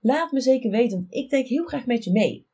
Laat 0.00 0.32
me 0.32 0.40
zeker 0.40 0.70
weten, 0.70 0.98
want 0.98 1.14
ik 1.14 1.30
denk 1.30 1.46
heel 1.46 1.64
graag 1.64 1.86
met 1.86 2.04
je 2.04 2.12
mee. 2.12 2.46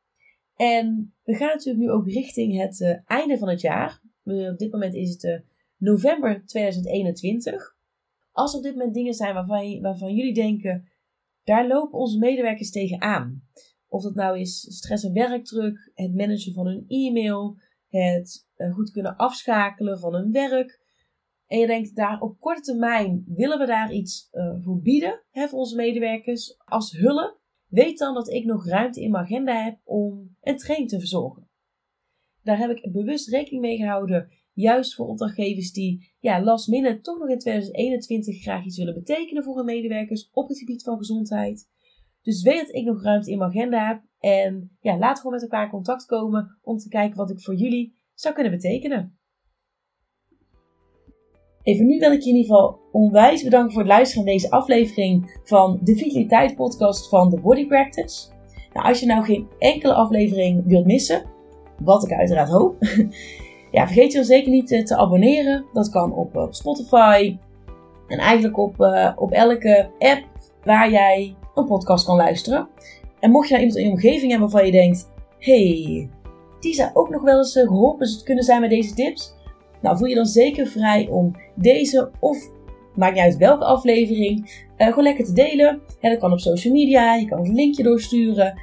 En 0.55 1.13
we 1.23 1.35
gaan 1.35 1.47
natuurlijk 1.47 1.85
nu 1.85 1.91
ook 1.91 2.07
richting 2.07 2.57
het 2.57 2.79
uh, 2.79 2.95
einde 3.05 3.37
van 3.37 3.49
het 3.49 3.61
jaar. 3.61 4.01
op 4.23 4.57
dit 4.57 4.71
moment 4.71 4.93
is 4.93 5.09
het 5.09 5.23
uh, 5.23 5.39
november 5.77 6.45
2021. 6.45 7.75
Als 8.31 8.51
er 8.51 8.57
op 8.57 8.63
dit 8.63 8.75
moment 8.75 8.93
dingen 8.93 9.13
zijn 9.13 9.33
waarvan, 9.33 9.81
waarvan 9.81 10.15
jullie 10.15 10.33
denken, 10.33 10.89
daar 11.43 11.67
lopen 11.67 11.99
onze 11.99 12.17
medewerkers 12.17 12.71
tegenaan. 12.71 13.43
Of 13.89 14.03
dat 14.03 14.15
nou 14.15 14.39
is 14.39 14.59
stress 14.59 15.03
en 15.03 15.13
werkdruk, 15.13 15.91
het 15.93 16.15
managen 16.15 16.53
van 16.53 16.65
hun 16.65 16.85
e-mail, 16.87 17.57
het 17.87 18.47
uh, 18.57 18.73
goed 18.73 18.91
kunnen 18.91 19.15
afschakelen 19.15 19.99
van 19.99 20.13
hun 20.13 20.31
werk. 20.31 20.87
En 21.47 21.59
je 21.59 21.67
denkt 21.67 21.95
daar 21.95 22.19
op 22.19 22.39
korte 22.39 22.61
termijn 22.61 23.23
willen 23.27 23.59
we 23.59 23.65
daar 23.65 23.93
iets 23.93 24.29
voor 24.61 24.81
bieden 24.81 25.23
hè, 25.31 25.47
voor 25.47 25.59
onze 25.59 25.75
medewerkers 25.75 26.57
als 26.65 26.91
hulp. 26.91 27.39
Weet 27.67 27.97
dan 27.97 28.13
dat 28.13 28.29
ik 28.29 28.45
nog 28.45 28.65
ruimte 28.65 29.01
in 29.01 29.11
mijn 29.11 29.23
agenda 29.23 29.63
heb 29.63 29.79
om 29.83 30.35
een 30.41 30.57
training 30.57 30.89
te 30.89 30.99
verzorgen. 30.99 31.49
Daar 32.43 32.57
heb 32.57 32.69
ik 32.69 32.91
bewust 32.91 33.29
rekening 33.29 33.61
mee 33.61 33.77
gehouden, 33.77 34.29
juist 34.53 34.95
voor 34.95 35.07
opdrachtgevers 35.07 35.71
die 35.71 36.13
ja, 36.19 36.43
last 36.43 36.67
minute 36.67 37.01
toch 37.01 37.19
nog 37.19 37.29
in 37.29 37.39
2021 37.39 38.41
graag 38.41 38.65
iets 38.65 38.77
willen 38.77 38.93
betekenen 38.93 39.43
voor 39.43 39.55
hun 39.55 39.65
medewerkers 39.65 40.29
op 40.31 40.47
het 40.47 40.57
gebied 40.57 40.83
van 40.83 40.97
gezondheid. 40.97 41.69
Dus 42.21 42.41
weet 42.41 42.59
dat 42.59 42.75
ik 42.75 42.85
nog 42.85 43.03
ruimte 43.03 43.31
in 43.31 43.37
mijn 43.37 43.49
agenda 43.49 43.87
heb 43.87 44.01
en 44.19 44.77
ja, 44.79 44.97
laat 44.97 45.17
gewoon 45.17 45.31
met 45.33 45.41
elkaar 45.41 45.63
in 45.63 45.69
contact 45.69 46.05
komen 46.05 46.57
om 46.61 46.77
te 46.77 46.89
kijken 46.89 47.17
wat 47.17 47.29
ik 47.29 47.41
voor 47.41 47.55
jullie 47.55 47.97
zou 48.13 48.33
kunnen 48.33 48.51
betekenen. 48.51 49.17
Even 51.63 51.85
nu 51.85 51.99
wil 51.99 52.11
ik 52.11 52.21
je 52.21 52.29
in 52.29 52.35
ieder 52.35 52.55
geval 52.55 52.79
onwijs 52.91 53.43
bedanken 53.43 53.71
voor 53.71 53.81
het 53.81 53.91
luisteren 53.91 54.25
naar 54.25 54.33
deze 54.33 54.51
aflevering 54.51 55.39
van 55.43 55.79
de 55.83 55.95
Vitaliteit 55.95 56.55
Podcast 56.55 57.09
van 57.09 57.29
The 57.29 57.39
Body 57.39 57.67
Practice. 57.67 58.29
Nou, 58.73 58.87
als 58.87 58.99
je 58.99 59.05
nou 59.05 59.23
geen 59.23 59.47
enkele 59.57 59.93
aflevering 59.93 60.63
wilt 60.65 60.85
missen, 60.85 61.23
wat 61.79 62.03
ik 62.03 62.11
uiteraard 62.11 62.49
hoop, 62.49 62.75
ja, 63.71 63.85
vergeet 63.85 64.11
je 64.11 64.17
dan 64.17 64.27
zeker 64.27 64.51
niet 64.51 64.71
eh, 64.71 64.83
te 64.83 64.95
abonneren. 64.95 65.65
Dat 65.73 65.89
kan 65.89 66.13
op, 66.13 66.35
op 66.35 66.53
Spotify 66.53 67.37
en 68.07 68.17
eigenlijk 68.17 68.57
op, 68.57 68.79
uh, 68.79 69.11
op 69.15 69.31
elke 69.31 69.91
app 69.97 70.27
waar 70.63 70.91
jij 70.91 71.35
een 71.59 71.67
podcast 71.67 72.05
kan 72.05 72.15
luisteren. 72.15 72.67
En 73.19 73.31
mocht 73.31 73.47
je 73.47 73.53
nou 73.53 73.65
iemand 73.65 73.81
in 73.81 73.89
je 73.89 73.95
omgeving 73.95 74.31
hebben 74.31 74.49
waarvan 74.49 74.65
je 74.65 74.71
denkt: 74.71 75.11
hey, 75.37 76.09
die 76.59 76.73
zou 76.73 76.89
ook 76.93 77.09
nog 77.09 77.21
wel 77.21 77.37
eens 77.37 77.55
eh, 77.55 77.67
geholpen 77.67 78.23
kunnen 78.23 78.43
zijn 78.43 78.61
met 78.61 78.69
deze 78.69 78.93
tips 78.93 79.37
nou, 79.81 79.97
voel 79.97 80.07
je 80.07 80.15
dan 80.15 80.25
zeker 80.25 80.67
vrij 80.67 81.07
om 81.07 81.35
deze 81.55 82.11
of 82.19 82.37
maakt 82.95 83.13
niet 83.13 83.23
uit 83.23 83.37
welke 83.37 83.63
aflevering, 83.63 84.63
uh, 84.77 84.87
gewoon 84.87 85.03
lekker 85.03 85.25
te 85.25 85.33
delen. 85.33 85.81
Dat 86.01 86.17
kan 86.17 86.31
op 86.31 86.39
social 86.39 86.73
media, 86.73 87.15
je 87.15 87.27
kan 87.27 87.39
een 87.39 87.53
linkje 87.53 87.83
doorsturen. 87.83 88.59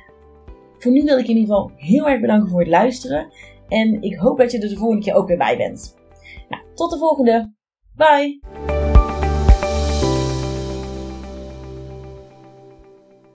Voor 0.78 0.92
nu 0.92 1.02
wil 1.02 1.18
ik 1.18 1.26
je 1.26 1.32
in 1.32 1.38
ieder 1.38 1.54
geval 1.54 1.70
heel 1.76 2.08
erg 2.08 2.20
bedanken 2.20 2.50
voor 2.50 2.60
het 2.60 2.68
luisteren. 2.68 3.28
En 3.68 4.02
ik 4.02 4.16
hoop 4.16 4.38
dat 4.38 4.52
je 4.52 4.58
er 4.58 4.68
de 4.68 4.76
volgende 4.76 5.04
keer 5.04 5.14
ook 5.14 5.28
weer 5.28 5.38
bij 5.38 5.56
bent. 5.56 5.96
Nou, 6.48 6.62
tot 6.74 6.90
de 6.90 6.98
volgende. 6.98 7.54
Bye! 7.94 8.75